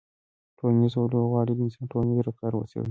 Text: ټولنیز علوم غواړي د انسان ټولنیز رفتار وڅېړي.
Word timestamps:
ټولنیز 0.57 0.93
علوم 1.01 1.25
غواړي 1.31 1.53
د 1.55 1.59
انسان 1.65 1.85
ټولنیز 1.91 2.19
رفتار 2.27 2.51
وڅېړي. 2.55 2.79